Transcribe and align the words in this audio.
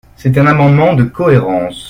C’est 0.15 0.35
un 0.39 0.47
amendement 0.47 0.95
de 0.95 1.03
cohérence. 1.03 1.79